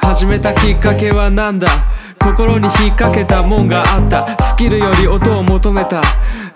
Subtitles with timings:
[0.00, 1.66] 始めたきっかけは何だ？
[2.20, 4.40] 心に引っ掛けたもんがあった。
[4.40, 6.00] スキルより音を求めた。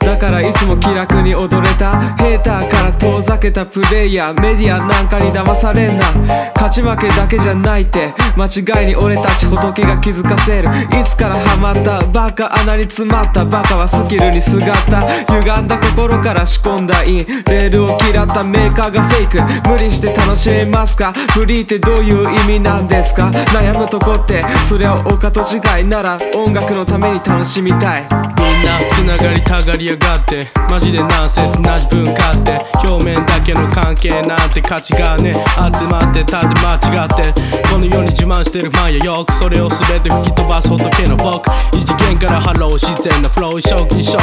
[0.01, 2.17] だからいつも気楽に踊れた。
[2.17, 4.41] ヘーターから遠ざけたプレイヤー。
[4.41, 6.07] メディアなんかに騙されんな。
[6.55, 8.15] 勝ち負けだけじゃないって。
[8.37, 10.69] 間違いに俺たち仏が気づかせる。
[10.99, 12.03] いつからハマった？
[12.07, 13.45] バカ穴に詰まった。
[13.45, 15.07] バカはスキルにすがった。
[15.35, 17.27] 歪んだ心から仕込んだイン。
[17.27, 19.69] レールを嫌ったメーカーがフェイク。
[19.69, 21.13] 無理して楽しめますか？
[21.13, 23.29] フリーってどういう意味なんですか？
[23.29, 28.03] 悩むとこってそれは丘と違いなら音楽のために楽しみたい。
[28.39, 32.59] みんなつながりたがりやがってマジでナンセンスな自分勝手。
[32.87, 37.41] 表面だけの関係なんて価値がねあって待ってたって間違って。
[37.71, 41.49] この世に自慢してるファンやよくそれを全て吹き飛ばす仏の僕。
[41.75, 43.61] 異次元からハロー自然なフロー。
[43.61, 44.19] 一生一生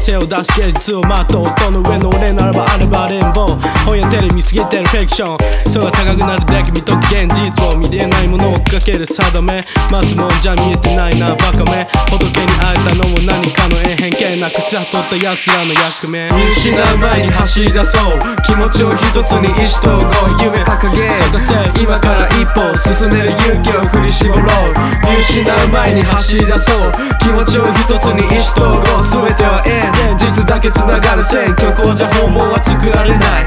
[0.00, 5.70] 個性を出し芸術をまとう音の上の俺ならばあればレンボー本やテレビ見すぎてるフィクション。
[5.70, 11.86] 層が高くなるだけ見とく現実を見れないものを追っかける定め待つもんじゃ見えてないなバカめ。
[12.08, 16.30] 仏に会えたのも何かの縁偏見なくさ取った奴らの役目。
[16.32, 18.18] 見失う前に走り出そう。
[18.46, 21.10] 気持ちを一つに意志統合夢掲げ。
[21.10, 24.44] 探せ今から一歩進める勇気を振り絞ろう。
[25.04, 26.92] 見失う前に走り出そう。
[27.20, 31.54] 気持ちを一つに意志統合全ては縁現実だけ繋がる線。
[31.54, 33.46] 虚構じゃ訪問は作られない。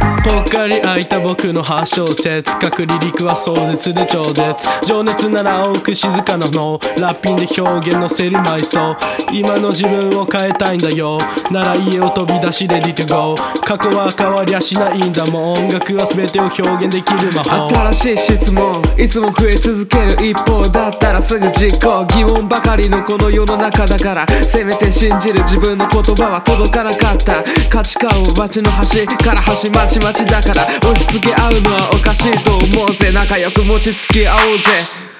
[0.54, 4.86] かり開いた僕の8小節各離陸は壮絶で超絶。
[4.86, 8.96] 情熱なら多く静かなのラッピンで表現のせる埋葬
[9.32, 11.18] 今の自分を変えたいんだよ。
[11.50, 13.34] なら家を飛び出しレディ to go
[13.66, 15.54] 過去は変わりゃしないんだもん。
[15.54, 17.70] 音楽は全てを表現できる魔法。
[17.92, 18.80] 新しい質問。
[18.96, 22.06] いつも増え続ける一方だったらすぐ実行。
[22.14, 24.28] 疑問ばかりのこの世の中だから。
[24.48, 27.44] せめて信じる自分の言葉は届かなかった。
[27.72, 33.12] 価値観を街の端から端まちまちだから押し付け合うのはおかしいと思うぜ。
[33.14, 34.64] 仲良く持ちつき合おうぜ。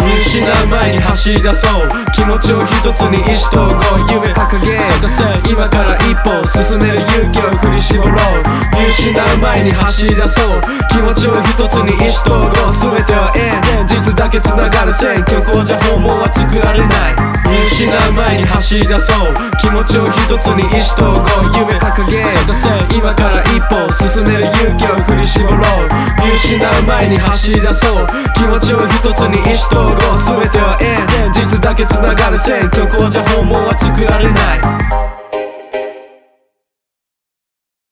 [0.04, 1.90] 見失う前に走り出そう。
[2.14, 3.80] 気持ちを一つに意志統合
[4.12, 4.80] 夢掲げ。
[4.80, 8.16] 探せ今から一歩進める勇気を振り絞ろう。
[8.76, 10.62] 見失う前に走り出そう。
[10.90, 13.86] 気持ちを一つに意志統合全ては縁。
[13.86, 15.24] 現実だけ繋がる線。
[15.24, 19.34] 虚構じゃ訪問は作られない見失う前に走り出そう。
[19.60, 21.28] 気持ちを一つに意志投合
[21.58, 25.60] 夢掲げ探せ今から一歩進める勇気を振り絞ろう。
[26.24, 28.08] 見失う前に走り出そう。
[28.36, 31.30] 気持ちを一つに意志投合全ては縁。
[31.30, 34.56] 現実だけ繋がる線虚構じゃ訪問は作られな
[35.00, 35.03] い。